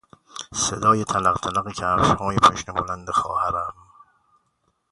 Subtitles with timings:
[0.53, 3.73] صدای تلقتلق کفشهای پاشنه بلند خواهرم